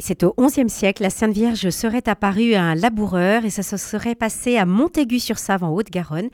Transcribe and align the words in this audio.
C'est 0.00 0.22
au 0.22 0.32
XIe 0.38 0.70
siècle, 0.70 1.02
la 1.02 1.10
Sainte 1.10 1.34
Vierge 1.34 1.70
serait 1.70 2.08
apparue 2.08 2.54
à 2.54 2.62
un 2.62 2.74
laboureur 2.76 3.44
et 3.44 3.50
ça 3.50 3.64
se 3.64 3.76
serait 3.76 4.14
passé 4.14 4.56
à 4.56 4.64
Montaigu-sur-Save 4.64 5.64
en 5.64 5.74
Haute-Garonne. 5.74 6.28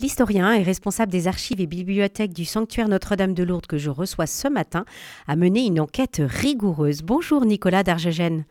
L'historien 0.00 0.52
et 0.52 0.62
responsable 0.62 1.10
des 1.10 1.26
archives 1.26 1.60
et 1.60 1.66
bibliothèques 1.66 2.32
du 2.32 2.44
sanctuaire 2.44 2.88
Notre-Dame 2.88 3.34
de 3.34 3.42
Lourdes 3.42 3.66
que 3.66 3.76
je 3.76 3.90
reçois 3.90 4.26
ce 4.26 4.46
matin 4.46 4.84
a 5.26 5.34
mené 5.34 5.66
une 5.66 5.80
enquête 5.80 6.22
rigoureuse. 6.24 7.02
Bonjour 7.02 7.44
Nicolas 7.44 7.82
d'Argegène. 7.82 8.44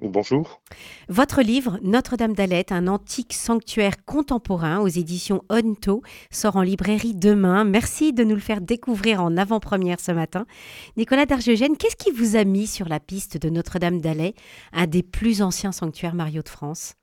Bonjour. 0.00 0.60
Votre 1.08 1.40
livre 1.40 1.78
Notre-Dame 1.82 2.34
d'Alette, 2.34 2.72
un 2.72 2.88
antique 2.88 3.32
sanctuaire 3.32 4.04
contemporain 4.04 4.80
aux 4.80 4.88
éditions 4.88 5.44
Onto, 5.48 6.02
sort 6.30 6.56
en 6.56 6.62
librairie 6.62 7.14
demain. 7.14 7.64
Merci 7.64 8.12
de 8.12 8.24
nous 8.24 8.34
le 8.34 8.40
faire 8.40 8.60
découvrir 8.60 9.22
en 9.22 9.36
avant-première 9.36 10.00
ce 10.00 10.10
matin. 10.10 10.46
Nicolas 10.96 11.26
d'Argegène, 11.26 11.76
qu'est-ce 11.76 11.96
qui 11.96 12.10
vous 12.10 12.34
a 12.34 12.44
mis 12.44 12.66
sur 12.66 12.88
la 12.88 12.98
piste 12.98 13.38
de 13.38 13.48
Notre-Dame 13.48 14.00
d'Alais, 14.00 14.34
un 14.72 14.88
des 14.88 15.04
plus 15.04 15.42
anciens 15.42 15.72
sanctuaires 15.72 16.16
Mario 16.16 16.42
de 16.42 16.48
France? 16.48 16.94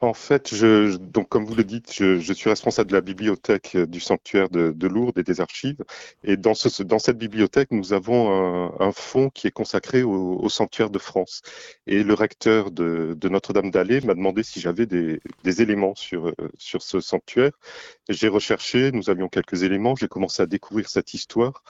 En 0.00 0.14
fait, 0.14 0.54
je, 0.54 0.96
donc 0.96 1.28
comme 1.28 1.44
vous 1.44 1.56
le 1.56 1.64
dites, 1.64 1.92
je, 1.92 2.20
je, 2.20 2.32
suis 2.32 2.48
responsable 2.48 2.90
de 2.90 2.94
la 2.94 3.00
bibliothèque 3.00 3.72
euh, 3.74 3.86
du 3.86 3.98
sanctuaire 3.98 4.48
de, 4.48 4.70
de 4.70 4.86
Lourdes 4.86 5.18
et 5.18 5.24
des 5.24 5.40
archives. 5.40 5.82
Et 6.22 6.36
dans, 6.36 6.54
ce, 6.54 6.82
dans 6.84 7.00
cette 7.00 7.18
bibliothèque, 7.18 7.72
nous 7.72 7.92
avons 7.92 8.30
un, 8.30 8.74
un 8.78 8.92
fonds 8.92 9.28
qui 9.30 9.48
est 9.48 9.50
consacré 9.50 10.04
au, 10.04 10.38
au, 10.38 10.48
sanctuaire 10.48 10.90
de 10.90 11.00
France. 11.00 11.42
Et 11.88 12.04
le 12.04 12.14
recteur 12.14 12.70
de, 12.70 13.16
de 13.18 13.28
Notre-Dame 13.28 13.70
d'Allée 13.72 14.00
m'a 14.02 14.14
demandé 14.14 14.44
si 14.44 14.60
j'avais 14.60 14.86
des, 14.86 15.20
des, 15.42 15.62
éléments 15.62 15.96
sur, 15.96 16.28
euh, 16.28 16.34
sur 16.58 16.82
ce 16.82 17.00
sanctuaire. 17.00 17.52
J'ai 18.08 18.28
recherché, 18.28 18.92
nous 18.92 19.10
avions 19.10 19.28
quelques 19.28 19.64
éléments, 19.64 19.96
j'ai 19.96 20.08
commencé 20.08 20.42
à 20.42 20.46
découvrir 20.46 20.88
cette 20.88 21.12
histoire 21.12 21.64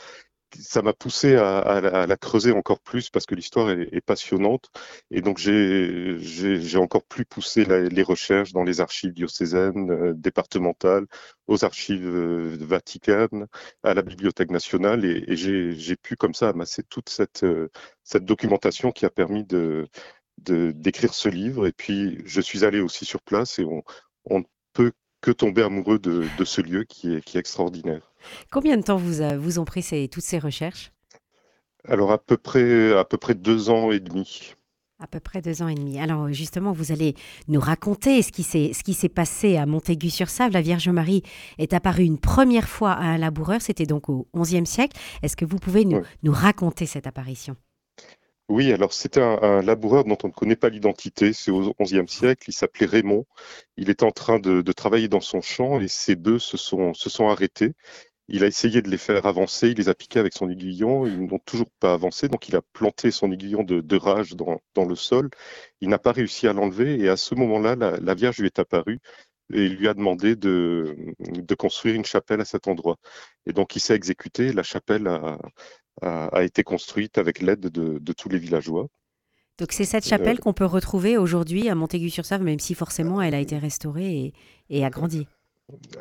ça 0.58 0.82
m'a 0.82 0.92
poussé 0.92 1.36
à, 1.36 1.58
à, 1.58 2.06
la 2.06 2.16
creuser 2.16 2.52
encore 2.52 2.80
plus 2.80 3.10
parce 3.10 3.26
que 3.26 3.34
l'histoire 3.34 3.70
est, 3.70 3.88
est, 3.92 4.00
passionnante. 4.00 4.70
Et 5.10 5.20
donc, 5.20 5.38
j'ai 5.38 6.76
encore 6.76 7.04
plus 7.04 7.24
poussé 7.24 7.64
la, 7.64 7.80
les 7.80 8.02
recherches 8.02 8.52
dans 8.52 8.64
les 8.64 8.80
archives 8.80 9.12
diocésaines, 9.12 9.90
euh, 9.90 10.14
départementales, 10.14 11.06
aux 11.46 11.64
archives 11.64 12.06
euh, 12.06 12.56
vaticanes, 12.60 13.46
à 13.82 13.94
la 13.94 14.02
Bibliothèque 14.02 14.50
nationale. 14.50 15.04
Et, 15.04 15.24
et 15.28 15.36
j'ai 15.36 15.96
pu 15.96 16.16
comme 16.16 16.34
ça 16.34 16.48
amasser 16.48 16.82
toute 16.82 17.08
cette, 17.08 17.44
euh, 17.44 17.68
cette 18.04 18.24
documentation 18.24 18.92
qui 18.92 19.06
a 19.06 19.10
permis 19.10 19.44
de 19.44 19.88
d'écrire 20.38 21.14
ce 21.14 21.28
livre. 21.28 21.66
Et 21.66 21.72
puis, 21.72 22.22
je 22.24 22.40
suis 22.40 22.64
allé 22.64 22.80
aussi 22.80 23.04
sur 23.04 23.22
place 23.22 23.58
et 23.58 23.64
on, 23.64 23.82
on 24.24 24.38
ne 24.40 24.44
peut 24.72 24.92
que 25.20 25.30
tomber 25.32 25.62
amoureux 25.62 25.98
de, 25.98 26.26
de 26.38 26.44
ce 26.44 26.60
lieu 26.60 26.84
qui 26.84 27.14
est, 27.14 27.20
qui 27.22 27.36
est 27.36 27.40
extraordinaire. 27.40 28.07
Combien 28.50 28.76
de 28.76 28.82
temps 28.82 28.96
vous, 28.96 29.20
a, 29.20 29.36
vous 29.36 29.58
ont 29.58 29.64
pris 29.64 29.82
ces, 29.82 30.08
toutes 30.08 30.24
ces 30.24 30.38
recherches? 30.38 30.92
Alors 31.86 32.12
à 32.12 32.18
peu 32.18 32.36
près 32.36 32.92
à 32.96 33.04
peu 33.04 33.16
près 33.16 33.34
deux 33.34 33.70
ans 33.70 33.90
et 33.92 34.00
demi. 34.00 34.54
À 35.00 35.06
peu 35.06 35.20
près 35.20 35.40
deux 35.40 35.62
ans 35.62 35.68
et 35.68 35.76
demi. 35.76 36.00
Alors 36.00 36.32
justement, 36.32 36.72
vous 36.72 36.90
allez 36.90 37.14
nous 37.46 37.60
raconter 37.60 38.20
ce 38.20 38.32
qui 38.32 38.42
s'est 38.94 39.08
passé 39.08 39.56
à 39.56 39.64
Montaigu-sur-Save. 39.64 40.52
La 40.52 40.60
Vierge 40.60 40.88
Marie 40.88 41.22
est 41.58 41.72
apparue 41.72 42.02
une 42.02 42.18
première 42.18 42.68
fois 42.68 42.92
à 42.92 43.04
un 43.04 43.18
laboureur. 43.18 43.62
C'était 43.62 43.86
donc 43.86 44.08
au 44.08 44.26
XIe 44.34 44.66
siècle. 44.66 44.98
Est-ce 45.22 45.36
que 45.36 45.44
vous 45.44 45.58
pouvez 45.58 45.84
nous, 45.84 45.98
oui. 45.98 46.04
nous 46.24 46.32
raconter 46.32 46.84
cette 46.84 47.06
apparition? 47.06 47.54
Oui, 48.48 48.72
alors 48.72 48.94
c'était 48.94 49.20
un, 49.20 49.38
un, 49.42 49.62
laboureur 49.62 50.04
dont 50.04 50.16
on 50.24 50.28
ne 50.28 50.32
connaît 50.32 50.56
pas 50.56 50.70
l'identité. 50.70 51.32
C'est 51.34 51.50
au 51.50 51.74
XIe 51.80 52.08
siècle. 52.08 52.44
Il 52.48 52.54
s'appelait 52.54 52.86
Raymond. 52.86 53.26
Il 53.76 53.90
est 53.90 54.02
en 54.02 54.10
train 54.10 54.38
de, 54.38 54.62
de, 54.62 54.72
travailler 54.72 55.08
dans 55.08 55.20
son 55.20 55.42
champ 55.42 55.80
et 55.80 55.86
ces 55.88 56.16
deux 56.16 56.38
se 56.38 56.56
sont, 56.56 56.94
se 56.94 57.10
sont 57.10 57.28
arrêtés. 57.28 57.74
Il 58.28 58.44
a 58.44 58.46
essayé 58.46 58.82
de 58.82 58.90
les 58.90 58.98
faire 58.98 59.24
avancer, 59.24 59.68
il 59.70 59.78
les 59.78 59.88
a 59.88 59.94
piqués 59.94 60.18
avec 60.18 60.34
son 60.34 60.50
aiguillon, 60.50 61.06
ils 61.06 61.26
n'ont 61.26 61.38
toujours 61.38 61.70
pas 61.80 61.94
avancé, 61.94 62.28
donc 62.28 62.48
il 62.48 62.56
a 62.56 62.62
planté 62.74 63.10
son 63.10 63.32
aiguillon 63.32 63.62
de, 63.62 63.80
de 63.80 63.96
rage 63.96 64.34
dans, 64.36 64.60
dans, 64.74 64.84
le 64.84 64.96
sol. 64.96 65.30
Il 65.80 65.88
n'a 65.88 65.98
pas 65.98 66.12
réussi 66.12 66.46
à 66.46 66.52
l'enlever 66.52 67.00
et 67.00 67.08
à 67.08 67.16
ce 67.16 67.34
moment-là, 67.34 67.74
la, 67.74 67.98
la, 67.98 68.14
Vierge 68.14 68.38
lui 68.38 68.46
est 68.46 68.58
apparue 68.58 69.00
et 69.52 69.64
il 69.64 69.76
lui 69.76 69.88
a 69.88 69.94
demandé 69.94 70.36
de, 70.36 70.94
de 71.20 71.54
construire 71.54 71.94
une 71.94 72.04
chapelle 72.04 72.40
à 72.42 72.44
cet 72.44 72.68
endroit. 72.68 72.96
Et 73.46 73.52
donc 73.54 73.76
il 73.76 73.80
s'est 73.80 73.94
exécuté, 73.94 74.52
la 74.52 74.62
chapelle 74.62 75.06
a, 75.08 75.38
a, 76.02 76.26
a 76.26 76.42
été 76.42 76.62
construite 76.62 77.16
avec 77.16 77.40
l'aide 77.40 77.60
de, 77.60 77.98
de, 77.98 78.12
tous 78.12 78.28
les 78.28 78.38
villageois. 78.38 78.88
Donc 79.58 79.72
c'est 79.72 79.86
cette 79.86 80.06
chapelle 80.06 80.36
euh, 80.36 80.40
qu'on 80.40 80.52
peut 80.52 80.66
retrouver 80.66 81.16
aujourd'hui 81.16 81.68
à 81.70 81.74
Montaigu-sur-Save, 81.74 82.42
même 82.42 82.60
si 82.60 82.74
forcément 82.74 83.22
elle 83.22 83.34
a 83.34 83.40
été 83.40 83.56
restaurée 83.56 84.16
et, 84.18 84.32
et 84.68 84.84
agrandie. 84.84 85.26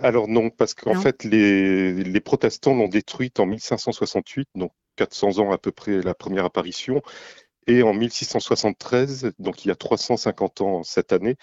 Alors 0.02 0.28
non, 0.28 0.50
parce 0.50 0.74
qu'en 0.74 0.96
fait, 0.96 1.24
les, 1.24 2.04
les 2.04 2.20
protestants 2.22 2.76
l'ont 2.76 2.88
détruite 2.88 3.40
en 3.40 3.46
1568, 3.46 4.50
donc 4.56 4.72
400 4.96 5.40
ans 5.40 5.52
à 5.52 5.58
peu 5.58 5.72
près 5.72 6.02
la 6.02 6.14
première 6.14 6.46
apparition. 6.46 7.02
Et 7.68 7.84
en 7.84 7.94
1673, 7.94 9.34
donc 9.40 9.66
il 9.66 9.68
y 9.68 9.72
a 9.72 9.76
350 9.76 10.62
ans 10.62 10.84
cette 10.84 11.12
année, 11.12 11.36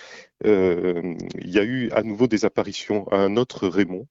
euh, 0.47 1.15
il 1.39 1.51
y 1.51 1.59
a 1.59 1.65
eu 1.65 1.91
à 1.91 2.03
nouveau 2.03 2.27
des 2.29 2.47
apparitions 2.47 3.07
à 3.09 3.19
un 3.19 3.37
autre 3.37 3.69
Raymond, 3.69 4.09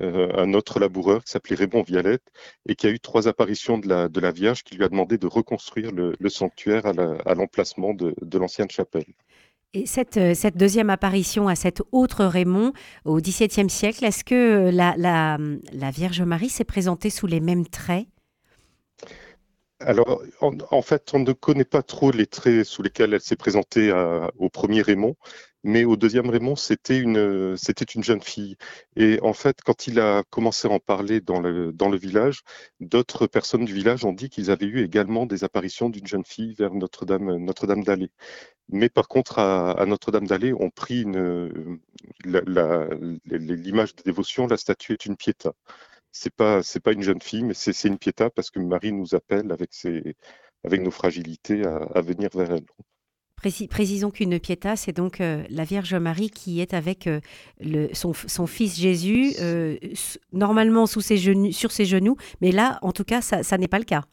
euh, 0.00 0.30
un 0.38 0.54
autre 0.54 0.80
laboureur 0.80 1.22
qui 1.24 1.32
s'appelait 1.32 1.56
Raymond 1.56 1.82
Vialette, 1.82 2.24
et 2.66 2.76
qui 2.76 2.86
a 2.86 2.90
eu 2.90 2.98
trois 3.00 3.28
apparitions 3.28 3.76
de 3.78 3.88
la, 3.88 4.08
de 4.08 4.20
la 4.20 4.30
Vierge 4.32 4.62
qui 4.62 4.76
lui 4.76 4.84
a 4.84 4.88
demandé 4.88 5.18
de 5.18 5.26
reconstruire 5.26 5.92
le, 5.92 6.14
le 6.18 6.28
sanctuaire 6.30 6.86
à 6.86 7.34
l'emplacement 7.34 7.92
de, 7.94 8.14
de 8.22 8.38
l'ancienne 8.38 8.70
chapelle. 8.70 9.04
Et 9.72 9.86
cette, 9.86 10.16
euh, 10.16 10.34
cette, 10.34 10.56
deuxième 10.56 10.90
apparition 10.90 11.46
à 11.46 11.54
cet 11.54 11.80
autre 11.92 12.24
Raymond 12.24 12.72
au 13.04 13.20
XVIIe 13.20 13.70
siècle, 13.70 14.04
est-ce 14.04 14.24
que 14.24 14.68
la, 14.72 14.94
la, 14.96 15.90
Vierge 15.92 16.22
Marie 16.22 16.48
s'est 16.48 16.64
présentée 16.64 17.08
sous 17.08 17.28
les 17.28 17.38
mêmes 17.38 17.66
traits? 17.66 18.06
Alors, 19.78 20.22
en, 20.40 20.82
fait, 20.82 21.12
on 21.14 21.20
ne 21.20 21.32
connaît 21.32 21.64
pas 21.64 21.82
trop 21.82 22.10
les 22.10 22.26
traits 22.26 22.64
sous 22.64 22.82
lesquels 22.82 23.14
elle 23.14 23.20
s'est 23.20 23.36
présentée 23.36 23.90
à, 23.90 24.30
au 24.36 24.50
premier 24.50 24.82
Raymond, 24.82 25.16
mais 25.62 25.84
au 25.84 25.96
deuxième 25.96 26.28
Raymond, 26.28 26.56
c'était 26.56 26.98
une, 26.98 27.56
jeune 28.02 28.20
fille. 28.20 28.56
Et 28.96 29.18
en 29.22 29.32
fait, 29.32 29.62
quand 29.64 29.86
il 29.86 30.00
a 30.00 30.22
commencé 30.30 30.68
à 30.68 30.70
en 30.72 30.80
parler 30.80 31.20
dans 31.20 31.40
le, 31.40 31.72
dans 31.72 31.88
le 31.88 31.96
village, 31.96 32.42
d'autres 32.80 33.26
personnes 33.26 33.64
du 33.64 33.72
village 33.72 34.04
ont 34.04 34.12
dit 34.12 34.28
qu'ils 34.28 34.50
avaient 34.50 34.66
eu 34.66 34.82
également 34.82 35.26
des 35.26 35.44
apparitions 35.44 35.88
d'une 35.90 36.06
jeune 36.06 36.24
fille 36.24 36.54
vers 36.54 36.74
Notre-Dame, 36.74 37.36
Notre-Dame 37.36 37.84
d'Allée. 37.84 38.10
Mais 38.72 38.88
par 38.88 39.08
contre, 39.08 39.38
à, 39.38 39.72
à 39.72 39.86
Notre-Dame-d'Allée, 39.86 40.52
on 40.52 40.70
prit 40.70 41.04
l'image 42.24 43.94
de 43.96 44.02
dévotion, 44.04 44.46
la 44.46 44.56
statue 44.56 44.92
est 44.92 45.06
une 45.06 45.16
piéta. 45.16 45.52
C'est 46.12 46.34
pas, 46.34 46.60
pas 46.82 46.92
une 46.92 47.02
jeune 47.02 47.20
fille, 47.20 47.44
mais 47.44 47.54
c'est 47.54 47.84
une 47.84 47.98
piéta 47.98 48.30
parce 48.30 48.50
que 48.50 48.58
Marie 48.58 48.92
nous 48.92 49.14
appelle 49.14 49.52
avec, 49.52 50.80
nos 50.80 50.90
fragilités 50.90 51.64
à, 51.64 52.00
venir 52.00 52.30
vers 52.34 52.52
elle. 52.52 52.66
Précis, 53.36 53.68
précisons 53.68 54.10
qu'une 54.10 54.38
piéta, 54.38 54.76
c'est 54.76 54.92
donc 54.92 55.20
euh, 55.20 55.42
la 55.48 55.64
Vierge 55.64 55.94
Marie 55.94 56.28
qui 56.28 56.60
est 56.60 56.74
avec 56.74 57.06
euh, 57.06 57.20
son, 57.94 58.46
fils 58.46 58.78
Jésus, 58.78 59.32
euh, 59.40 59.78
normalement 60.32 60.86
sous 60.86 61.00
ses 61.00 61.16
genoux, 61.16 61.50
sur 61.50 61.72
ses 61.72 61.86
genoux, 61.86 62.16
mais 62.42 62.52
là, 62.52 62.78
en 62.82 62.92
tout 62.92 63.04
cas, 63.04 63.22
ça 63.22 63.56
n'est 63.56 63.68
pas 63.68 63.78
le 63.78 63.84
cas. 63.84 64.04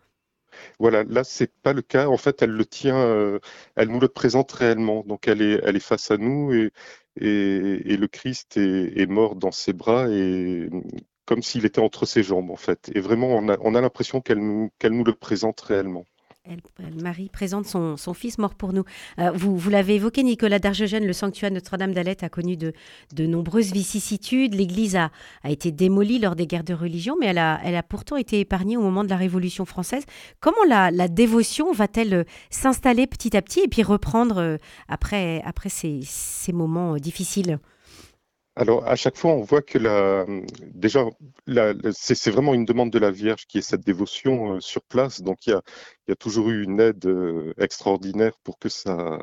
Voilà, 0.79 1.03
là 1.03 1.23
c'est 1.23 1.51
pas 1.61 1.73
le 1.73 1.81
cas. 1.81 2.07
En 2.07 2.17
fait, 2.17 2.41
elle 2.41 2.51
le 2.51 2.65
tient, 2.65 2.97
euh, 2.97 3.39
elle 3.75 3.89
nous 3.89 3.99
le 3.99 4.07
présente 4.07 4.51
réellement. 4.51 5.03
Donc 5.05 5.27
elle 5.27 5.41
est, 5.41 5.59
elle 5.63 5.75
est 5.75 5.79
face 5.79 6.11
à 6.11 6.17
nous 6.17 6.53
et, 6.53 6.71
et, 7.19 7.97
le 7.97 8.07
Christ 8.07 8.57
est, 8.57 8.99
est, 8.99 9.07
mort 9.07 9.35
dans 9.35 9.51
ses 9.51 9.73
bras 9.73 10.07
et 10.09 10.69
comme 11.25 11.43
s'il 11.43 11.65
était 11.65 11.81
entre 11.81 12.05
ses 12.05 12.23
jambes 12.23 12.51
en 12.51 12.55
fait. 12.55 12.91
Et 12.95 12.99
vraiment, 13.01 13.27
on 13.29 13.49
a, 13.49 13.57
on 13.61 13.75
a 13.75 13.81
l'impression 13.81 14.21
qu'elle 14.21 14.39
nous, 14.39 14.71
qu'elle 14.79 14.93
nous 14.93 15.03
le 15.03 15.13
présente 15.13 15.59
réellement. 15.61 16.05
Marie 17.01 17.29
présente 17.29 17.65
son, 17.65 17.97
son, 17.97 18.13
fils 18.13 18.37
mort 18.37 18.55
pour 18.55 18.73
nous. 18.73 18.83
Euh, 19.19 19.31
vous, 19.31 19.57
vous 19.57 19.69
l'avez 19.69 19.95
évoqué, 19.95 20.23
Nicolas 20.23 20.59
d'Argegène, 20.59 21.05
le 21.05 21.13
sanctuaire 21.13 21.51
Notre-Dame 21.51 21.93
d'Alette 21.93 22.23
a 22.23 22.29
connu 22.29 22.57
de, 22.57 22.73
de, 23.13 23.25
nombreuses 23.25 23.71
vicissitudes. 23.71 24.53
L'église 24.53 24.95
a, 24.95 25.11
a, 25.43 25.51
été 25.51 25.71
démolie 25.71 26.19
lors 26.19 26.35
des 26.35 26.47
guerres 26.47 26.63
de 26.63 26.73
religion, 26.73 27.15
mais 27.19 27.27
elle 27.27 27.37
a, 27.37 27.59
elle 27.63 27.75
a 27.75 27.83
pourtant 27.83 28.15
été 28.15 28.39
épargnée 28.39 28.77
au 28.77 28.81
moment 28.81 29.03
de 29.03 29.09
la 29.09 29.17
Révolution 29.17 29.65
française. 29.65 30.03
Comment 30.39 30.63
la, 30.67 30.91
la 30.91 31.07
dévotion 31.07 31.71
va-t-elle 31.71 32.13
euh, 32.13 32.23
s'installer 32.49 33.07
petit 33.07 33.35
à 33.35 33.41
petit 33.41 33.61
et 33.61 33.67
puis 33.67 33.83
reprendre 33.83 34.37
euh, 34.37 34.57
après, 34.87 35.41
après 35.45 35.69
ces, 35.69 36.01
ces 36.03 36.53
moments 36.53 36.95
difficiles? 36.97 37.59
Alors, 38.57 38.87
à 38.87 38.95
chaque 38.95 39.17
fois, 39.17 39.33
on 39.33 39.43
voit 39.43 39.61
que 39.61 39.77
la, 39.77 40.25
déjà, 40.61 41.05
c'est 41.93 42.31
vraiment 42.31 42.55
une 42.55 42.65
demande 42.65 42.89
de 42.91 42.97
la 42.97 43.11
Vierge 43.11 43.45
qui 43.45 43.59
est 43.59 43.61
cette 43.61 43.85
dévotion 43.85 44.55
euh, 44.55 44.59
sur 44.59 44.81
place. 44.81 45.21
Donc, 45.21 45.45
il 45.45 45.51
y, 45.51 45.53
a, 45.53 45.61
y, 46.07 46.11
a, 46.11 46.15
toujours 46.15 46.49
eu 46.49 46.63
une 46.63 46.79
aide 46.79 47.05
euh, 47.05 47.53
extraordinaire 47.59 48.33
pour 48.43 48.57
que 48.57 48.67
ça, 48.67 49.19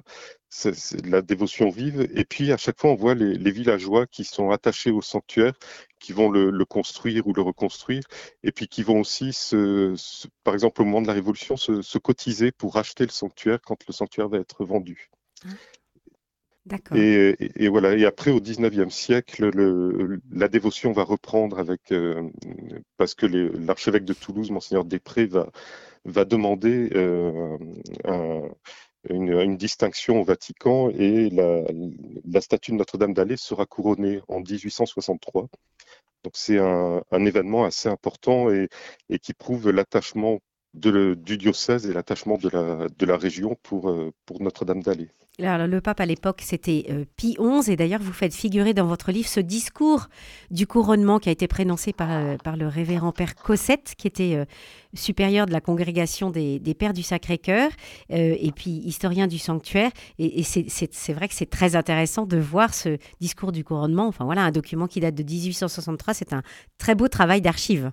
la 1.05 1.21
dévotion 1.21 1.69
vive. 1.69 2.07
Et 2.15 2.25
puis, 2.25 2.53
à 2.53 2.57
chaque 2.57 2.81
fois, 2.81 2.91
on 2.91 2.95
voit 2.95 3.15
les, 3.15 3.51
villageois 3.51 4.07
qui 4.07 4.23
sont 4.23 4.51
attachés 4.51 4.93
au 4.93 5.03
sanctuaire, 5.03 5.55
qui 5.99 6.13
vont 6.13 6.31
le, 6.31 6.65
construire 6.65 7.27
ou 7.27 7.33
le 7.33 7.43
reconstruire, 7.43 8.05
et 8.45 8.53
puis 8.53 8.69
qui 8.69 8.85
vont 8.85 9.01
aussi, 9.01 9.33
se, 9.33 9.95
par 10.45 10.55
exemple, 10.55 10.81
au 10.81 10.85
moment 10.85 11.03
de 11.03 11.09
la 11.09 11.13
Révolution, 11.13 11.57
se, 11.57 11.83
se, 11.83 11.99
cotiser 11.99 12.53
pour 12.53 12.75
racheter 12.75 13.05
le 13.05 13.11
sanctuaire 13.11 13.59
quand 13.61 13.85
le 13.89 13.93
sanctuaire 13.93 14.29
va 14.29 14.39
être 14.39 14.65
vendu. 14.65 15.11
Et, 16.95 17.69
voilà. 17.69 17.95
Et 17.95 18.07
après, 18.07 18.31
au 18.31 18.41
19e 18.41 18.91
siècle, 18.91 19.51
le, 19.55 20.21
la 20.31 20.49
dévotion 20.49 20.93
va 20.93 21.05
reprendre 21.05 21.59
avec, 21.59 21.93
euh, 21.93 22.31
parce 22.97 23.15
que 23.15 23.27
l'archevêque 23.27 24.05
de 24.05 24.15
Toulouse, 24.15 24.51
Monseigneur 24.51 24.85
Després, 24.85 25.27
va, 26.05 26.25
demander 26.25 26.91
une, 29.11 29.57
distinction 29.57 30.21
au 30.21 30.25
Vatican 30.25 30.91
et 30.91 31.29
la, 31.31 32.41
statue 32.41 32.73
de 32.73 32.77
Notre-Dame 32.77 33.13
d'Alais 33.13 33.37
sera 33.37 33.67
couronnée 33.67 34.21
en 34.29 34.41
1863. 34.41 35.49
Donc 36.23 36.33
c'est 36.35 36.59
un, 36.59 37.03
événement 37.13 37.65
assez 37.65 37.91
important 37.91 38.51
et, 38.51 38.69
qui 39.21 39.35
prouve 39.35 39.71
l'attachement 39.71 40.41
du 40.73 41.37
diocèse 41.37 41.87
et 41.87 41.93
l'attachement 41.93 42.39
de 42.39 43.07
la, 43.07 43.17
région 43.19 43.55
pour, 43.63 43.95
pour 44.25 44.43
Notre-Dame 44.43 44.83
d'Alais. 44.83 45.11
Alors, 45.43 45.67
le 45.67 45.81
pape 45.81 45.99
à 45.99 46.07
l'époque, 46.07 46.43
c'était 46.45 46.87
euh, 46.91 47.05
Pie 47.17 47.37
XI, 47.41 47.73
et 47.73 47.75
d'ailleurs, 47.75 48.01
vous 48.01 48.13
faites 48.13 48.33
figurer 48.33 48.73
dans 48.73 48.87
votre 48.87 49.11
livre 49.11 49.29
ce 49.29 49.41
discours 49.41 50.07
du 50.53 50.65
couronnement 50.69 51.19
qui 51.19 51.29
a 51.29 51.33
été 51.33 51.49
prononcé 51.49 51.93
par, 51.93 52.13
euh, 52.13 52.37
par 52.37 52.57
le 52.57 52.69
révérend 52.69 53.11
père 53.11 53.35
Cossette, 53.35 53.95
qui 53.99 54.07
était 54.07 54.37
euh, 54.37 54.45
supérieur 54.95 55.47
de 55.47 55.53
la 55.53 55.61
congrégation 55.61 56.31
des, 56.31 56.61
Pères 56.79 56.93
du 56.93 57.03
Sacré-Cœur, 57.03 57.71
et 58.11 58.53
puis 58.55 58.71
historien 58.71 59.27
du 59.27 59.39
sanctuaire. 59.39 59.91
Et, 60.21 60.41
et 60.41 60.43
c'est 60.45 61.13
vrai 61.13 61.27
que 61.27 61.35
c'est 61.35 61.51
très 61.51 61.75
intéressant 61.75 62.27
de 62.27 62.37
voir 62.37 62.73
ce 62.73 62.99
discours 63.21 63.51
du 63.51 63.65
couronnement. 63.65 64.07
Enfin 64.07 64.25
voilà, 64.25 64.43
un 64.43 64.51
document 64.53 64.87
qui 64.87 65.01
date 65.01 65.17
de 65.17 65.25
1863, 65.25 66.15
c'est 66.15 66.33
un 66.33 66.43
très 66.79 66.95
beau 66.95 67.09
travail 67.09 67.41
d'archives. 67.41 67.91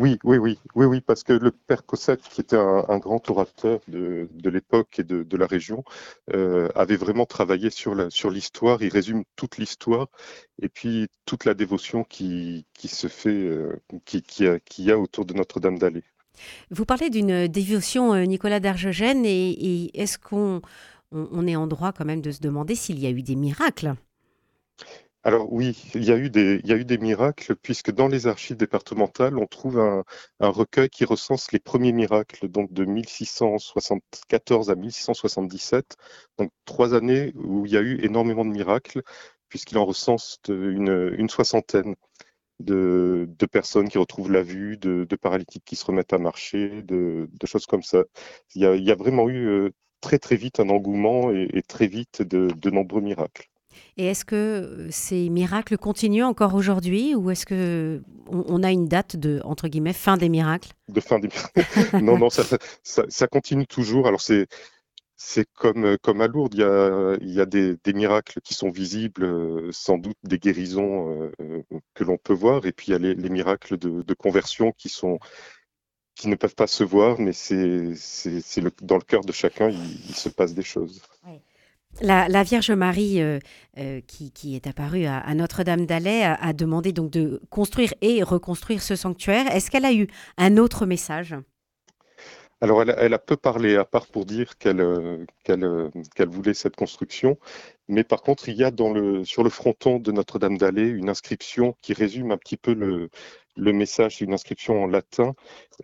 Oui, 0.00 0.16
oui, 0.22 0.38
oui, 0.38 0.60
oui, 0.76 0.86
oui, 0.86 1.00
parce 1.00 1.24
que 1.24 1.32
le 1.32 1.50
père 1.50 1.84
Cossette, 1.84 2.22
qui 2.22 2.40
était 2.40 2.56
un, 2.56 2.98
grand 2.98 3.28
orateur 3.30 3.80
de, 3.88 4.28
l'époque 4.44 5.00
et 5.00 5.02
de, 5.02 5.36
la 5.36 5.46
région, 5.46 5.82
euh, 6.32 6.68
avait 6.76 6.94
vraiment 6.94 7.26
travaillé 7.26 7.68
sur 7.70 7.96
l'histoire. 8.30 8.80
Il 8.80 8.90
résume 8.90 9.24
toute 9.34 9.58
l'histoire 9.58 10.06
et 10.62 10.68
puis 10.68 11.08
toute 11.26 11.44
la 11.44 11.54
dévotion 11.54 12.04
qui, 12.04 12.64
se 12.84 13.08
fait, 13.08 13.30
euh, 13.30 13.76
qui, 14.04 14.22
qui, 14.22 14.84
y 14.84 14.92
a 14.92 14.98
autour 15.00 15.24
de 15.24 15.34
Notre-Dame 15.34 15.80
d'Allée. 15.80 16.04
Vous 16.70 16.84
parlez 16.84 17.10
d'une 17.10 17.48
dévotion, 17.48 18.14
euh, 18.14 18.22
Nicolas 18.22 18.60
d'Argegène, 18.60 19.24
et, 19.24 19.90
est-ce 20.00 20.16
qu'on 20.16 20.62
on 21.10 21.44
est 21.48 21.56
en 21.56 21.66
droit 21.66 21.90
quand 21.90 22.04
même 22.04 22.22
de 22.22 22.30
se 22.30 22.40
demander 22.40 22.76
s'il 22.76 23.00
y 23.00 23.06
a 23.06 23.10
eu 23.10 23.22
des 23.22 23.34
miracles? 23.34 23.96
Alors 25.24 25.52
oui, 25.52 25.76
il 25.94 26.04
y, 26.04 26.12
a 26.12 26.16
eu 26.16 26.30
des, 26.30 26.98
miracles, 26.98 27.56
puisque 27.56 27.90
dans 27.90 28.08
les 28.08 28.26
archives 28.28 28.56
départementales, 28.56 29.36
on 29.36 29.46
trouve 29.46 29.78
un, 29.78 30.04
recueil 30.40 30.88
qui 30.88 31.04
recense 31.04 31.52
les 31.52 31.58
premiers 31.58 31.92
miracles, 31.92 32.48
donc 32.48 32.72
de 32.72 32.84
1674 32.84 34.70
à 34.70 34.74
1677, 34.76 35.96
donc 36.38 36.50
trois 36.64 36.94
années 36.94 37.32
où 37.34 37.66
il 37.66 37.72
y 37.72 37.76
a 37.76 37.80
eu 37.80 37.98
énormément 38.04 38.44
de 38.44 38.50
miracles, 38.50 39.02
puisqu'il 39.48 39.78
en 39.78 39.84
recense 39.86 40.38
une, 40.48 41.28
soixantaine 41.28 41.96
de, 42.60 43.28
personnes 43.52 43.88
qui 43.88 43.98
retrouvent 43.98 44.32
la 44.32 44.42
vue, 44.42 44.76
de, 44.78 45.04
paralytiques 45.20 45.64
qui 45.64 45.76
se 45.76 45.84
remettent 45.84 46.12
à 46.12 46.18
marcher, 46.18 46.82
de, 46.82 47.28
choses 47.44 47.66
comme 47.66 47.82
ça. 47.82 48.04
Il 48.54 48.62
y, 48.62 48.90
a, 48.90 48.94
vraiment 48.94 49.28
eu 49.28 49.46
euh, 49.48 49.70
très 50.00 50.18
très 50.18 50.36
vite 50.36 50.60
un 50.60 50.68
engouement 50.70 51.32
et, 51.32 51.62
très 51.66 51.86
vite 51.88 52.22
de 52.22 52.70
nombreux 52.70 53.00
miracles. 53.00 53.48
Et 53.96 54.06
est-ce 54.06 54.24
que 54.24 54.34
euh, 54.34 54.88
ces 54.90 55.28
miracles 55.28 55.76
continuent 55.78 56.24
encore 56.24 56.54
aujourd'hui 56.54 57.14
ou 57.14 57.30
est-ce 57.30 57.46
que 57.46 58.02
on, 58.30 58.62
a 58.62 58.70
une 58.70 58.86
date 58.86 59.16
de 59.16 59.40
entre 59.44 59.68
guillemets 59.68 59.92
fin 59.92 60.16
des 60.16 60.28
miracles? 60.28 60.72
De 60.88 61.00
fin 61.00 61.18
des 61.18 61.28
miracles 61.28 61.96
Non, 62.04 62.18
non, 62.18 62.30
ça, 62.30 62.42
ça, 62.82 63.26
continue 63.26 63.66
toujours. 63.66 64.06
Alors 64.06 64.20
c'est 64.20 64.46
c'est 65.16 65.46
comme, 65.54 65.84
euh, 65.84 65.96
comme 66.00 66.20
à 66.20 66.28
Lourdes, 66.28 66.54
il 66.54 66.60
y 66.60 66.62
a, 66.62 67.16
il 67.20 67.32
y 67.32 67.40
a 67.40 67.46
des, 67.46 67.74
des, 67.82 67.92
miracles 67.92 68.40
qui 68.40 68.54
sont 68.54 68.70
visibles, 68.70 69.24
euh, 69.24 69.68
sans 69.72 69.98
doute 69.98 70.16
des 70.22 70.38
guérisons 70.38 71.32
que 71.94 72.04
l'on 72.04 72.18
peut 72.18 72.34
voir, 72.34 72.66
et 72.66 72.72
puis 72.72 72.88
il 72.88 72.90
y 72.92 72.94
a 72.94 72.98
les, 72.98 73.14
les 73.14 73.28
miracles 73.28 73.78
de, 73.78 74.02
de, 74.02 74.14
conversion 74.14 74.70
qui 74.70 74.88
sont 74.88 75.18
qui 76.18 76.28
ne 76.28 76.34
peuvent 76.34 76.54
pas 76.54 76.66
se 76.66 76.82
voir, 76.82 77.20
mais 77.20 77.32
c'est 77.32 77.56
le, 77.56 78.70
dans 78.82 78.96
le 78.96 79.02
cœur 79.02 79.22
de 79.22 79.32
chacun, 79.32 79.70
il, 79.70 80.14
se 80.14 80.28
passe 80.28 80.52
des 80.52 80.64
choses. 80.64 81.00
La, 82.00 82.42
Vierge 82.44 82.70
Marie, 82.70 83.20
euh, 83.20 83.38
euh, 83.78 84.00
qui, 84.06 84.54
est 84.54 84.66
apparue 84.66 85.06
à, 85.06 85.34
Notre-Dame 85.34 85.86
d'Alais, 85.86 86.24
a, 86.24 86.52
demandé 86.52 86.92
donc 86.92 87.10
de 87.10 87.40
construire 87.50 87.92
et 88.00 88.22
reconstruire 88.22 88.82
ce 88.82 88.96
sanctuaire. 88.96 89.50
Est-ce 89.52 89.70
qu'elle 89.70 89.84
a 89.84 89.92
eu 89.92 90.06
un 90.36 90.56
autre 90.56 90.86
message? 90.86 91.34
Alors, 92.60 92.82
elle, 92.82 93.14
a 93.14 93.18
peu 93.18 93.36
parlé, 93.36 93.76
à 93.76 93.84
part 93.84 94.06
pour 94.08 94.24
dire 94.26 94.58
qu'elle 94.58 94.80
euh, 94.80 95.24
qu'elle 95.44 96.28
voulait 96.28 96.54
cette 96.54 96.74
construction. 96.76 97.38
Mais 97.88 98.04
par 98.04 98.22
contre, 98.22 98.48
il 98.48 98.56
y 98.56 98.64
a 98.64 98.70
dans 98.70 98.92
le, 98.92 99.24
sur 99.24 99.44
le 99.44 99.50
fronton 99.50 99.98
de 100.00 100.12
Notre-Dame 100.12 100.58
d'Alais 100.58 100.88
une 100.88 101.08
inscription 101.08 101.76
qui 101.82 101.92
résume 101.94 102.32
un 102.32 102.36
petit 102.36 102.56
peu 102.56 102.74
le, 102.74 103.10
le 103.56 103.72
message, 103.72 104.20
une 104.22 104.32
inscription 104.34 104.82
en 104.84 104.86
latin, 104.86 105.34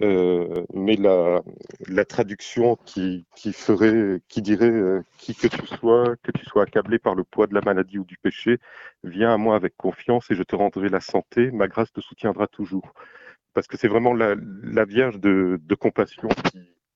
euh, 0.02 0.64
mais 0.74 0.96
la, 0.96 1.42
la 1.88 2.04
traduction 2.04 2.76
qui, 2.84 3.26
qui, 3.36 3.52
ferait, 3.52 4.20
qui 4.28 4.42
dirait 4.42 4.66
euh, 4.70 5.02
qui 5.18 5.34
que 5.34 5.48
tu 5.48 5.66
sois, 5.66 6.16
que 6.22 6.32
tu 6.32 6.44
sois 6.46 6.64
accablé 6.64 6.98
par 6.98 7.14
le 7.14 7.24
poids 7.24 7.46
de 7.46 7.54
la 7.54 7.60
maladie 7.62 7.98
ou 7.98 8.04
du 8.04 8.16
péché, 8.18 8.58
viens 9.02 9.32
à 9.32 9.36
moi 9.36 9.56
avec 9.56 9.76
confiance 9.76 10.30
et 10.30 10.34
je 10.34 10.42
te 10.42 10.56
rendrai 10.56 10.88
la 10.88 11.00
santé, 11.00 11.50
ma 11.50 11.68
grâce 11.68 11.92
te 11.92 12.00
soutiendra 12.00 12.46
toujours. 12.48 12.92
Parce 13.54 13.66
que 13.66 13.76
c'est 13.76 13.88
vraiment 13.88 14.14
la, 14.14 14.34
Vierge 14.84 15.18
de, 15.20 15.74
compassion 15.74 16.28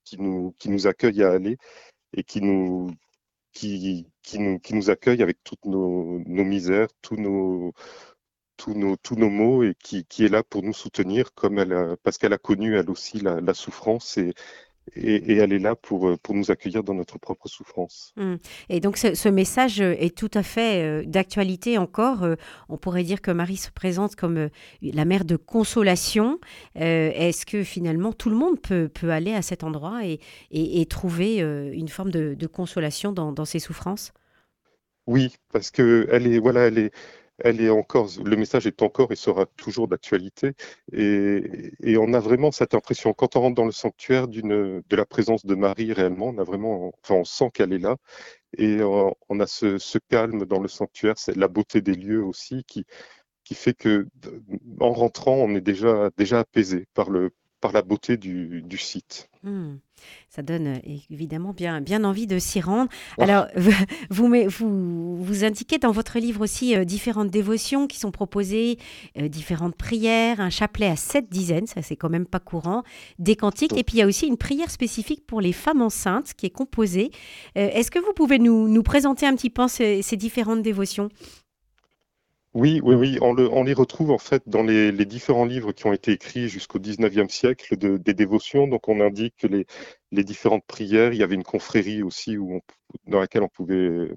qui, 0.05 0.19
nous, 0.19 0.87
accueille 0.87 1.23
à 1.23 1.31
aller 1.33 1.57
et 2.13 2.25
qui 2.25 2.41
nous, 2.41 2.91
qui, 3.53 4.07
qui, 4.23 4.39
nous, 4.39 4.59
qui 4.59 4.75
nous 4.75 4.91
accueille 4.91 5.23
avec 5.23 5.39
toutes 5.45 5.65
nos, 5.65 6.19
misères, 6.27 6.89
tous 7.03 7.17
nos, 7.17 7.73
tous 8.57 8.75
nos, 8.75 8.97
tous 8.97 9.17
nos 9.17 9.31
maux 9.31 9.63
et 9.63 9.75
qui, 9.83 10.05
qui, 10.05 10.25
est 10.25 10.29
là 10.29 10.43
pour 10.43 10.63
nous 10.63 10.73
soutenir 10.73 11.33
comme 11.35 11.59
elle 11.59 11.97
parce 12.03 12.19
qu'elle 12.19 12.33
a 12.33 12.39
connu 12.39 12.77
elle 12.77 12.91
aussi 12.91 13.21
la, 13.21 13.41
la 13.41 13.55
souffrance 13.55 14.19
et, 14.19 14.35
et, 14.97 15.37
elle 15.37 15.53
est 15.53 15.59
là 15.59 15.75
pour, 15.75 16.19
pour 16.19 16.35
nous 16.35 16.51
accueillir 16.51 16.83
dans 16.83 16.95
notre 16.95 17.19
propre 17.19 17.49
souffrance. 17.49 18.13
Mmh. 18.17 18.35
Et 18.69 18.81
donc 18.81 18.97
ce, 18.97 19.15
ce, 19.15 19.29
message 19.29 19.81
est 19.81 20.17
tout 20.17 20.31
à 20.35 20.43
fait 20.43 20.83
euh, 20.83 21.05
d'actualité 21.05 21.79
encore. 21.79 22.23
Euh, 22.23 22.35
on 22.69 22.77
pourrait 22.77 23.05
dire 23.05 23.21
que 23.21 23.31
Marie 23.31 23.57
se 23.57 23.71
présente 23.71 24.17
comme 24.17 24.37
euh, 24.37 24.49
la 24.83 25.05
mère 25.05 25.25
de 25.25 25.37
consolation. 25.37 26.39
Est-ce 26.75 27.47
que 27.47 27.63
finalement 27.63 28.13
tout 28.13 28.31
le 28.31 28.37
monde 28.37 28.61
peut, 28.61 28.89
peut 28.89 29.11
aller 29.11 29.33
à 29.33 29.43
cet 29.43 29.65
endroit 29.65 30.05
et, 30.05 30.21
et, 30.51 30.81
et 30.81 30.87
trouver 30.87 31.39
une 31.39 31.89
forme 31.89 32.11
de, 32.11 32.35
de 32.35 32.47
consolation 32.47 33.13
dans, 33.13 33.33
dans, 33.33 33.45
ses 33.45 33.59
souffrances? 33.59 34.13
Oui, 35.07 35.35
parce 35.53 35.71
que 35.71 36.07
elle 36.11 36.27
est, 36.27 36.39
voilà, 36.39 36.67
elle 36.67 36.79
est, 36.79 36.91
elle 37.39 37.61
est 37.61 37.71
encore, 37.71 38.09
le 38.25 38.37
message 38.37 38.67
est 38.67 38.83
encore 38.83 39.13
et 39.13 39.17
sera 39.17 39.47
toujours 39.57 39.89
d'actualité. 39.89 40.53
Et, 40.93 41.97
on 41.99 42.13
a 42.15 42.21
vraiment 42.21 42.53
cette 42.53 42.75
impression, 42.75 43.13
quand 43.13 43.37
on 43.37 43.41
rentre 43.43 43.55
dans 43.57 43.65
le 43.65 43.73
sanctuaire 43.73 44.29
de 44.29 44.83
la 44.91 45.07
présence 45.07 45.47
de 45.47 45.55
Marie 45.55 45.93
réellement, 45.93 46.29
on 46.29 46.39
a 46.39 46.45
vraiment, 46.45 46.93
enfin, 47.03 47.17
on 47.17 47.25
sent 47.25 47.51
qu'elle 47.55 47.73
est 47.73 47.79
là. 47.79 47.97
Et 48.59 48.83
on, 48.83 49.15
on 49.29 49.41
a 49.41 49.47
ce, 49.47 49.79
ce, 49.79 49.99
calme 50.09 50.47
dans 50.47 50.61
le 50.61 50.69
sanctuaire, 50.69 51.19
c'est 51.19 51.37
la 51.37 51.49
beauté 51.49 51.81
des 51.83 51.95
lieux 51.95 52.25
aussi 52.25 52.65
qui, 52.65 52.85
qui 53.45 53.55
fait 53.55 53.75
que, 53.75 54.09
en 54.81 54.93
rentrant, 54.93 55.37
on 55.37 55.55
est 55.55 55.61
déjà, 55.61 56.11
déjà 56.17 56.41
apaisé 56.41 56.87
par 56.95 57.11
le, 57.11 57.33
par 57.61 57.73
la 57.73 57.83
beauté 57.83 58.17
du, 58.17 58.63
du 58.63 58.79
site. 58.79 59.29
Hmm. 59.43 59.77
Ça 60.29 60.43
donne 60.43 60.67
euh, 60.69 60.97
évidemment 61.11 61.53
bien, 61.53 61.81
bien 61.81 62.05
envie 62.05 62.27
de 62.27 62.39
s'y 62.39 62.61
rendre. 62.61 62.91
Alors, 63.19 63.47
vous, 63.57 63.73
vous, 64.49 65.17
vous, 65.17 65.45
indiquez 65.45 65.79
dans 65.79 65.91
votre 65.91 66.19
livre 66.19 66.43
aussi 66.43 66.77
euh, 66.77 66.85
différentes 66.85 67.31
dévotions 67.31 67.87
qui 67.87 67.99
sont 67.99 68.11
proposées, 68.11 68.79
euh, 69.17 69.29
différentes 69.29 69.77
prières, 69.77 70.41
un 70.41 70.51
chapelet 70.51 70.87
à 70.87 70.97
sept 70.97 71.29
dizaines, 71.31 71.67
ça 71.67 71.83
c'est 71.83 71.97
quand 71.97 72.11
même 72.11 72.27
pas 72.27 72.41
courant, 72.41 72.83
des 73.19 73.37
cantiques, 73.37 73.77
et 73.77 73.85
puis 73.85 73.97
il 73.97 74.01
y 74.01 74.03
a 74.03 74.07
aussi 74.07 74.27
une 74.27 74.37
prière 74.37 74.71
spécifique 74.71 75.27
pour 75.27 75.41
les 75.41 75.53
femmes 75.53 75.83
enceintes 75.83 76.35
qui 76.35 76.47
est 76.47 76.51
composée. 76.51 77.11
Est-ce 77.55 77.91
que 77.91 77.99
vous 77.99 78.13
pouvez 78.15 78.39
nous, 78.39 78.69
nous 78.69 78.83
présenter 78.83 79.27
un 79.27 79.35
petit 79.35 79.51
peu 79.51 79.67
ces, 79.69 80.03
ces 80.03 80.17
différentes 80.17 80.63
dévotions? 80.63 81.09
Oui, 82.55 82.81
oui, 82.83 82.95
oui, 82.95 83.19
on, 83.21 83.35
le, 83.35 83.49
on, 83.53 83.63
les 83.63 83.75
retrouve 83.75 84.11
en 84.11 84.19
fait 84.19 84.43
dans 84.47 84.63
les, 84.63 84.91
différents 85.05 85.45
livres 85.45 85.73
qui 85.73 85.87
ont 85.87 85.93
été 85.93 86.13
écrits 86.13 86.49
jusqu'au 86.49 86.79
19e 86.79 87.29
siècle 87.29 87.77
de, 87.77 87.99
des 87.99 88.15
dévotions. 88.15 88.67
Donc 88.67 88.89
on 88.89 89.01
indique 89.01 89.37
que 89.37 89.47
les, 89.47 89.67
différentes 90.25 90.65
prières, 90.67 91.13
il 91.13 91.19
y 91.19 91.23
avait 91.23 91.35
une 91.35 91.45
confrérie 91.45 92.03
aussi 92.03 92.37
dans 93.07 93.21
laquelle 93.21 93.43
on 93.43 93.49
pouvait 93.49 93.75
euh, 93.75 94.15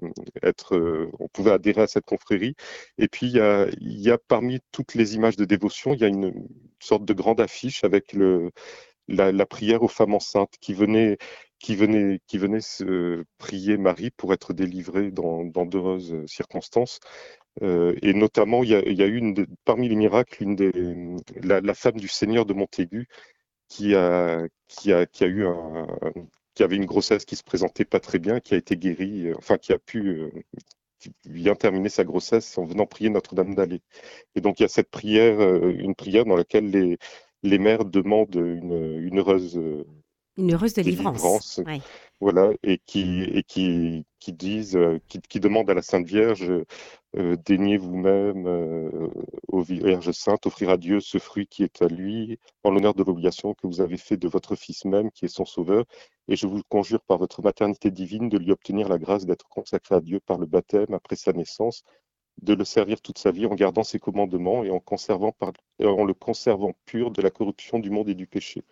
euh, 0.72 1.10
on 1.20 1.28
pouvait 1.28 1.50
adhérer 1.52 1.82
à 1.82 1.86
cette 1.86 2.06
confrérie. 2.06 2.54
Et 2.98 3.06
puis 3.08 3.26
il 3.26 4.00
y 4.00 4.10
a, 4.10 4.18
parmi 4.18 4.60
toutes 4.72 4.94
les 4.94 5.14
images 5.14 5.36
de 5.36 5.44
dévotion, 5.44 5.92
il 5.92 6.00
y 6.00 6.04
a 6.04 6.08
une 6.08 6.32
sorte 6.80 7.04
de 7.04 7.12
grande 7.12 7.40
affiche 7.40 7.84
avec 7.84 8.16
la, 9.08 9.46
prière 9.46 9.82
aux 9.82 9.88
femmes 9.88 10.14
enceintes 10.14 10.54
qui 10.60 10.74
venait 10.74 11.18
se 12.60 13.24
prier 13.38 13.76
Marie 13.76 14.10
pour 14.10 14.32
être 14.32 14.54
délivrée 14.54 15.10
dans 15.10 15.44
d'heureuses 15.66 16.24
circonstances. 16.26 16.98
Euh, 17.60 17.94
et 18.02 18.14
notamment, 18.14 18.62
il 18.62 18.70
y 18.70 18.74
a, 18.74 18.80
il 18.86 18.98
y 18.98 19.02
a 19.02 19.06
une 19.06 19.46
parmi 19.64 19.88
les 19.88 19.96
miracles, 19.96 20.42
une 20.42 20.56
des, 20.56 20.72
la, 21.42 21.60
la, 21.60 21.74
femme 21.74 21.96
du 21.96 22.08
Seigneur 22.08 22.46
de 22.46 22.54
Montaigu 22.54 23.08
qui 23.68 23.94
a, 23.94 24.46
qui 24.68 24.92
a, 24.92 25.04
qui 25.06 25.24
a 25.24 25.26
eu 25.26 25.46
un, 25.46 25.86
qui 26.54 26.62
avait 26.62 26.76
une 26.76 26.86
grossesse 26.86 27.24
qui 27.24 27.36
se 27.36 27.44
présentait 27.44 27.84
pas 27.84 28.00
très 28.00 28.18
bien, 28.18 28.40
qui 28.40 28.54
a 28.54 28.56
été 28.56 28.76
guérie, 28.76 29.28
euh, 29.28 29.34
enfin 29.36 29.58
qui 29.58 29.72
a 29.72 29.78
pu 29.78 30.08
euh, 30.08 30.30
qui 30.98 31.12
vient 31.26 31.54
terminer 31.54 31.88
sa 31.90 32.04
grossesse 32.04 32.56
en 32.56 32.64
venant 32.64 32.86
prier 32.86 33.10
Notre-Dame 33.10 33.54
d'Allée. 33.54 33.82
Et 34.34 34.40
donc 34.40 34.60
il 34.60 34.62
y 34.62 34.66
a 34.66 34.68
cette 34.68 34.90
prière, 34.90 35.40
une 35.40 35.94
prière 35.94 36.24
dans 36.24 36.36
laquelle 36.36 36.70
les, 36.70 36.96
les 37.42 37.58
mères 37.58 37.84
demandent 37.84 38.34
une, 38.36 39.00
une 39.02 39.18
heureuse 39.18 39.60
Une 40.38 40.54
heureuse 40.54 40.74
délivrance. 40.74 41.60
Voilà, 42.20 42.52
et 42.62 42.78
qui, 42.86 43.24
et 43.24 43.42
qui, 43.42 44.06
qui 44.20 44.32
disent, 44.32 44.78
qui, 45.08 45.18
qui 45.28 45.40
demandent 45.40 45.68
à 45.70 45.74
la 45.74 45.82
Sainte 45.82 46.06
Vierge, 46.06 46.52
daignez 47.14 47.76
vous-même, 47.76 48.46
euh, 48.46 49.08
aux 49.48 49.60
Vierge 49.60 50.12
Sainte, 50.12 50.46
offrir 50.46 50.70
à 50.70 50.76
Dieu 50.76 51.00
ce 51.00 51.18
fruit 51.18 51.46
qui 51.46 51.62
est 51.62 51.82
à 51.82 51.86
lui, 51.88 52.38
en 52.64 52.70
l'honneur 52.70 52.94
de 52.94 53.02
l'obligation 53.04 53.54
que 53.54 53.66
vous 53.66 53.80
avez 53.80 53.98
fait 53.98 54.16
de 54.16 54.28
votre 54.28 54.56
Fils 54.56 54.84
même, 54.84 55.10
qui 55.10 55.26
est 55.26 55.28
son 55.28 55.44
Sauveur. 55.44 55.84
Et 56.28 56.36
je 56.36 56.46
vous 56.46 56.62
conjure 56.68 57.02
par 57.02 57.18
votre 57.18 57.42
maternité 57.42 57.90
divine 57.90 58.28
de 58.28 58.38
lui 58.38 58.52
obtenir 58.52 58.88
la 58.88 58.98
grâce 58.98 59.26
d'être 59.26 59.48
consacré 59.48 59.94
à 59.94 60.00
Dieu 60.00 60.20
par 60.20 60.38
le 60.38 60.46
baptême 60.46 60.94
après 60.94 61.16
sa 61.16 61.32
naissance, 61.32 61.82
de 62.40 62.54
le 62.54 62.64
servir 62.64 63.00
toute 63.02 63.18
sa 63.18 63.30
vie 63.30 63.46
en 63.46 63.54
gardant 63.54 63.84
ses 63.84 63.98
commandements 63.98 64.64
et 64.64 64.70
en, 64.70 64.80
conservant 64.80 65.34
en 65.80 66.04
le 66.04 66.14
conservant 66.14 66.72
pur 66.86 67.10
de 67.10 67.22
la 67.22 67.30
corruption 67.30 67.78
du 67.78 67.90
monde 67.90 68.08
et 68.08 68.14
du 68.14 68.26
péché. 68.26 68.64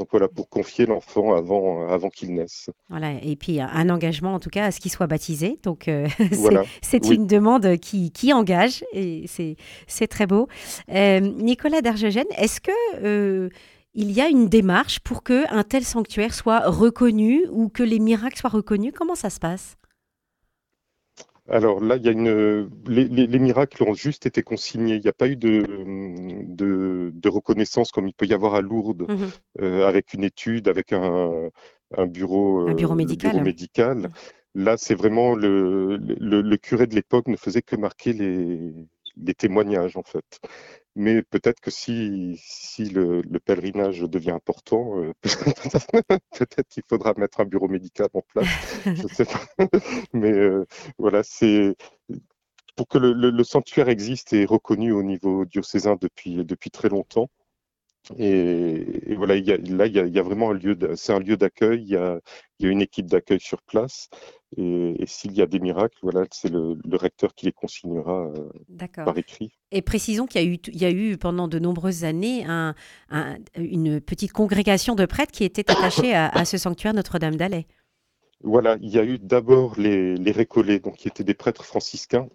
Donc 0.00 0.08
voilà, 0.12 0.28
pour 0.28 0.48
confier 0.48 0.86
l'enfant 0.86 1.34
avant, 1.34 1.86
avant 1.86 2.08
qu'il 2.08 2.32
naisse. 2.32 2.70
Voilà, 2.88 3.22
et 3.22 3.36
puis 3.36 3.60
un 3.60 3.90
engagement 3.90 4.32
en 4.32 4.40
tout 4.40 4.48
cas 4.48 4.64
à 4.64 4.70
ce 4.70 4.80
qu'il 4.80 4.90
soit 4.90 5.06
baptisé. 5.06 5.58
Donc 5.62 5.88
euh, 5.88 6.08
c'est 6.80 7.10
une 7.10 7.26
demande 7.26 7.76
qui, 7.76 8.10
qui 8.10 8.32
engage 8.32 8.82
et 8.94 9.26
c'est 9.28 10.06
très 10.06 10.26
beau. 10.26 10.48
Euh, 10.90 11.20
Nicolas 11.20 11.82
d'Argegène, 11.82 12.24
est-ce 12.38 12.62
que 12.62 12.70
euh, 13.04 13.50
il 13.92 14.10
y 14.10 14.22
a 14.22 14.28
une 14.28 14.48
démarche 14.48 15.00
pour 15.00 15.22
que 15.22 15.44
un 15.54 15.64
tel 15.64 15.84
sanctuaire 15.84 16.32
soit 16.32 16.60
reconnu 16.60 17.44
ou 17.52 17.68
que 17.68 17.82
les 17.82 17.98
miracles 17.98 18.38
soient 18.38 18.48
reconnus? 18.48 18.94
Comment 18.96 19.14
ça 19.14 19.28
se 19.28 19.38
passe? 19.38 19.76
Alors 21.50 21.80
là, 21.80 21.96
il 21.96 22.04
y 22.04 22.08
a 22.08 22.12
une, 22.12 22.70
les, 22.86 23.38
miracles 23.38 23.82
ont 23.82 23.94
juste 23.94 24.26
été 24.26 24.42
consignés. 24.42 24.94
Il 24.94 25.02
n'y 25.02 25.08
a 25.08 25.12
pas 25.12 25.28
eu 25.28 25.36
de, 25.36 25.64
de, 26.48 27.28
reconnaissance 27.28 27.90
comme 27.90 28.08
il 28.08 28.14
peut 28.14 28.26
y 28.26 28.34
avoir 28.34 28.54
à 28.54 28.60
Lourdes, 28.60 29.06
mmh 29.08 29.16
euh, 29.60 29.86
avec 29.86 30.14
une 30.14 30.24
étude, 30.24 30.68
avec 30.68 30.92
un, 30.92 31.50
un 31.96 32.06
bureau, 32.06 32.68
un 32.68 32.74
bureau 32.74 32.94
médical. 32.94 33.42
médical. 33.42 33.96
Mmh. 33.98 34.08
Là, 34.54 34.76
c'est 34.76 34.94
vraiment 34.94 35.34
le, 35.34 35.96
le, 35.96 36.40
le, 36.40 36.56
curé 36.56 36.86
de 36.86 36.94
l'époque 36.94 37.28
ne 37.28 37.36
faisait 37.36 37.62
que 37.62 37.76
marquer 37.76 38.12
les, 38.12 38.72
les 39.16 39.34
témoignages 39.34 39.96
en 39.96 40.02
fait. 40.02 40.40
Mais 40.96 41.22
peut-être 41.22 41.60
que 41.60 41.70
si, 41.70 42.34
si 42.42 42.84
le, 42.86 43.22
pèlerinage 43.44 44.00
devient 44.00 44.32
important, 44.32 45.00
euh, 45.00 45.12
peut-être 46.38 46.68
qu'il 46.68 46.82
faudra 46.88 47.14
mettre 47.16 47.40
un 47.40 47.44
bureau 47.44 47.68
médical 47.68 48.08
en 48.12 48.22
place. 48.22 48.48
Je 48.84 49.06
sais 49.14 49.24
pas. 49.24 49.40
Mais 50.12 50.32
euh, 50.32 50.66
voilà, 50.98 51.22
c'est 51.22 51.76
pour 52.76 52.88
que 52.88 52.98
le, 52.98 53.44
sanctuaire 53.44 53.88
existe 53.88 54.32
et 54.32 54.44
reconnu 54.44 54.92
au 54.92 55.02
niveau 55.02 55.44
diocésain 55.44 55.96
depuis, 56.00 56.44
depuis 56.44 56.70
très 56.70 56.88
longtemps. 56.88 57.30
Et, 58.18 59.14
voilà, 59.16 59.34
là, 59.34 59.86
il 59.86 59.94
y, 59.94 60.18
a, 60.18 60.22
vraiment 60.22 60.50
un 60.50 60.54
lieu, 60.54 60.76
c'est 60.96 61.12
un 61.12 61.20
lieu 61.20 61.36
d'accueil, 61.36 61.82
il, 61.82 61.90
y 61.90 61.96
a, 61.96 62.20
une 62.60 62.80
équipe 62.80 63.06
d'accueil 63.06 63.40
sur 63.40 63.62
place. 63.62 64.08
Et, 64.56 65.04
s'il 65.06 65.32
y 65.32 65.42
a 65.42 65.46
des 65.46 65.60
miracles, 65.60 65.96
voilà, 66.02 66.26
c'est 66.32 66.50
le, 66.50 66.76
recteur 66.92 67.34
qui 67.34 67.46
les 67.46 67.52
consignera 67.52 68.26
euh, 68.26 68.86
par 69.04 69.16
écrit. 69.16 69.52
Et 69.70 69.80
précisons 69.82 70.26
qu'il 70.26 70.42
y, 70.42 70.44
a 70.44 70.48
eu, 70.48 70.58
il 70.66 70.80
y 70.80 70.84
a 70.84 70.90
eu 70.90 71.16
pendant 71.16 71.46
de 71.46 71.58
nombreuses 71.58 72.04
années 72.04 72.44
un, 72.46 72.74
une 73.56 74.00
petite 74.00 74.32
congrégation 74.32 74.94
de 74.94 75.06
prêtres 75.06 75.32
qui 75.32 75.44
était 75.44 75.70
attachée 75.70 76.14
à, 76.14 76.44
ce 76.44 76.58
sanctuaire 76.58 76.94
Notre-Dame 76.94 77.36
d'Alais. 77.36 77.66
Voilà, 78.42 78.76
il 78.80 78.88
y 78.88 78.98
a 78.98 79.04
eu 79.04 79.18
d'abord 79.18 79.78
les, 79.78 80.16
les 80.16 80.32
récollets, 80.32 80.80
donc 80.80 80.96
qui 80.96 81.08
étaient 81.08 81.24
des 81.24 81.34
prêtres 81.34 81.64
franciscains 81.64 82.26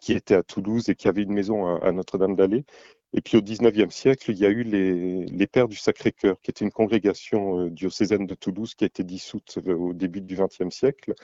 qui 0.00 0.12
étaient 0.12 0.34
à 0.34 0.42
Toulouse 0.42 0.88
et 0.88 0.94
qui 0.94 1.08
avaient 1.08 1.22
une 1.22 1.32
maison 1.32 1.76
à, 1.76 1.92
Notre-Dame 1.92 2.36
d'Alais. 2.36 2.64
Et 3.12 3.20
puis 3.20 3.36
au 3.36 3.42
XIXe 3.42 3.94
siècle, 3.94 4.32
il 4.32 4.38
y 4.38 4.46
a 4.46 4.50
eu 4.50 4.64
les, 4.64 5.46
Pères 5.46 5.68
du 5.68 5.76
Sacré-Cœur, 5.76 6.40
qui 6.40 6.50
était 6.50 6.64
une 6.64 6.72
congrégation 6.72 7.60
euh, 7.60 7.70
diocésaine 7.70 8.26
de 8.26 8.34
Toulouse 8.34 8.74
qui 8.74 8.84
a 8.84 8.86
été 8.88 9.04
dissoute 9.04 9.58
euh, 9.66 9.74
au 9.74 9.92
début 9.92 10.20
du 10.20 10.36
XXe 10.36 10.74
siècle. 10.74 11.14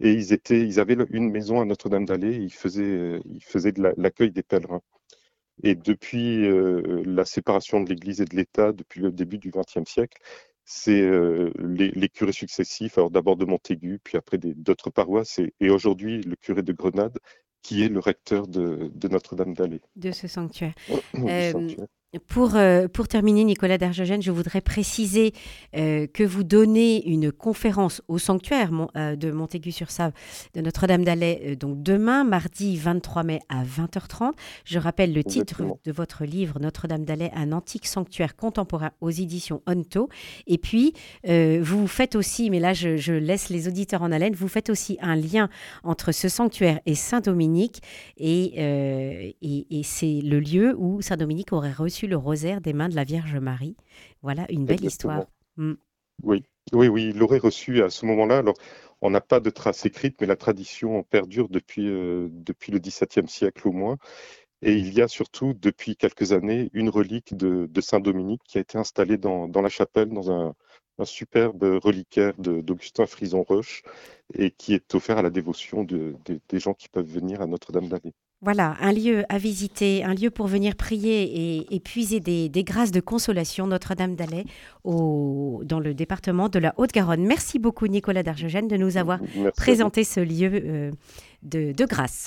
Et 0.00 0.12
ils, 0.12 0.32
étaient, 0.32 0.60
ils 0.60 0.80
avaient 0.80 0.96
une 1.10 1.30
maison 1.30 1.60
à 1.60 1.66
Notre-Dame 1.66 2.06
d'Alais 2.06 2.34
et 2.36 2.38
ils 2.38 2.52
faisaient, 2.52 2.82
euh, 2.82 3.20
ils 3.26 3.44
faisaient 3.44 3.72
de 3.72 3.92
l'accueil 3.96 4.30
des 4.30 4.42
pèlerins. 4.42 4.82
Et 5.62 5.74
depuis 5.74 6.46
la 7.06 7.24
séparation 7.24 7.80
de 7.80 7.88
l'Église 7.88 8.20
et 8.20 8.26
de 8.26 8.36
l'État, 8.36 8.72
depuis 8.72 9.00
le 9.00 9.10
début 9.10 9.38
du 9.38 9.50
XXe 9.50 9.90
siècle, 9.90 10.20
c'est 10.66 11.00
les, 11.58 12.08
curés 12.10 12.32
successifs, 12.32 12.98
alors 12.98 13.10
d'abord 13.10 13.36
de 13.36 13.46
Montaigu, 13.46 13.98
puis 14.04 14.18
après 14.18 14.36
d'autres 14.36 14.90
paroisses, 14.90 15.40
et 15.60 15.70
aujourd'hui 15.70 16.20
le 16.20 16.36
curé 16.36 16.60
de 16.62 16.74
Grenade, 16.74 17.18
qui 17.66 17.82
est 17.82 17.88
le 17.88 17.98
recteur 17.98 18.46
de, 18.46 18.92
Notre-Dame 19.10 19.52
d'Allée. 19.52 19.80
De 19.96 20.12
ce 20.12 20.28
sanctuaire. 20.28 20.74
Euh, 21.16 21.68
pour, 22.28 22.54
euh, 22.54 22.88
pour 22.88 23.08
terminer, 23.08 23.44
Nicolas 23.44 23.78
d'Argegène, 23.78 24.22
je 24.22 24.30
voudrais 24.30 24.60
préciser 24.60 25.32
euh, 25.76 26.06
que 26.06 26.22
vous 26.22 26.44
donnez 26.44 27.06
une 27.08 27.32
conférence 27.32 28.00
au 28.08 28.18
sanctuaire 28.18 28.70
euh, 28.96 29.16
de 29.16 29.30
Montaigu-sur-Save 29.30 30.12
de 30.54 30.60
Notre-Dame 30.60 31.04
d'Alais, 31.04 31.56
donc 31.56 31.82
demain, 31.82 32.24
mardi 32.24 32.76
23 32.76 33.24
mai 33.24 33.40
à 33.48 33.64
20h30. 33.64 34.32
Je 34.64 34.78
rappelle 34.78 35.12
le 35.12 35.24
titre 35.24 35.62
de 35.84 35.92
votre 35.92 36.24
livre, 36.24 36.58
Notre-Dame 36.60 37.04
d'Alais, 37.04 37.30
un 37.34 37.52
antique 37.52 37.86
sanctuaire 37.86 38.36
contemporain 38.36 38.92
aux 39.00 39.10
éditions 39.10 39.62
Honto. 39.66 40.08
Et 40.46 40.58
puis, 40.58 40.94
vous 41.24 41.86
faites 41.86 42.14
aussi, 42.14 42.50
mais 42.50 42.60
là 42.60 42.72
je, 42.72 43.12
laisse 43.12 43.48
les 43.48 43.68
auditeurs 43.68 44.02
en 44.02 44.12
haleine, 44.12 44.34
vous 44.34 44.48
faites 44.48 44.70
aussi 44.70 44.98
un 45.00 45.16
lien 45.16 45.48
entre 45.82 46.12
ce 46.12 46.28
sanctuaire 46.28 46.80
et 46.86 46.94
Saint-Dominique. 46.94 47.82
Et, 48.16 48.60
et, 49.42 49.66
et 49.78 49.82
c'est 49.82 50.20
le 50.22 50.40
lieu 50.40 50.74
où 50.78 51.02
Saint-Dominique 51.02 51.52
aurait 51.52 51.72
reçu 51.72 52.05
le 52.06 52.16
rosaire 52.16 52.60
des 52.60 52.72
mains 52.72 52.88
de 52.88 52.96
la 52.96 53.04
Vierge 53.04 53.36
Marie. 53.36 53.76
Voilà 54.22 54.46
une 54.50 54.64
belle 54.64 54.84
histoire. 54.84 55.26
Mm. 55.56 55.74
Oui, 56.22 56.44
oui, 56.72 56.88
oui, 56.88 57.10
il 57.10 57.18
l'aurait 57.18 57.38
reçu 57.38 57.82
à 57.82 57.90
ce 57.90 58.06
moment-là. 58.06 58.38
Alors, 58.38 58.56
on 59.02 59.10
n'a 59.10 59.20
pas 59.20 59.40
de 59.40 59.50
traces 59.50 59.84
écrites, 59.84 60.20
mais 60.20 60.26
la 60.26 60.36
tradition 60.36 61.02
perdure 61.04 61.48
depuis, 61.48 61.88
euh, 61.88 62.28
depuis 62.30 62.72
le 62.72 62.78
XVIIe 62.78 63.28
siècle 63.28 63.68
au 63.68 63.72
moins. 63.72 63.98
Et 64.62 64.74
il 64.74 64.92
y 64.94 65.02
a 65.02 65.08
surtout, 65.08 65.54
depuis 65.54 65.96
quelques 65.96 66.32
années, 66.32 66.70
une 66.72 66.88
relique 66.88 67.36
de, 67.36 67.68
Saint-Dominique 67.80 68.42
qui 68.44 68.58
a 68.58 68.62
été 68.62 68.78
installée 68.78 69.18
dans, 69.18 69.48
la 69.48 69.68
chapelle, 69.68 70.08
dans 70.08 70.30
un, 70.32 70.54
superbe 71.04 71.62
reliquaire 71.82 72.32
d'Augustin 72.38 73.06
Frison-Roche, 73.06 73.82
et 74.34 74.50
qui 74.50 74.72
est 74.74 74.94
offert 74.94 75.18
à 75.18 75.22
la 75.22 75.30
dévotion 75.30 75.84
des 75.84 76.58
gens 76.58 76.74
qui 76.74 76.88
peuvent 76.88 77.06
venir 77.06 77.42
à 77.42 77.46
Notre-Dame-d'Allée. 77.46 78.14
Voilà, 78.42 78.76
un 78.80 78.92
lieu 78.92 79.24
à 79.30 79.38
visiter, 79.38 80.04
un 80.04 80.14
lieu 80.14 80.30
pour 80.30 80.46
venir 80.46 80.76
prier 80.76 81.64
et, 81.74 81.80
puiser 81.80 82.20
des, 82.20 82.64
grâces 82.64 82.92
de 82.92 83.00
consolation, 83.00 83.66
Notre-Dame 83.66 84.14
d'Alais, 84.14 84.44
dans 84.84 85.80
le 85.80 85.94
département 85.94 86.48
de 86.48 86.58
la 86.58 86.74
Haute-Garonne. 86.76 87.26
Merci 87.26 87.58
beaucoup, 87.58 87.86
Nicolas 87.86 88.22
Dargegène, 88.22 88.68
de 88.68 88.76
nous 88.76 88.98
avoir 88.98 89.20
présenté 89.56 90.04
ce 90.04 90.20
lieu 90.20 90.50
euh, 90.52 90.90
de 91.42 91.84
grâce. 91.86 92.24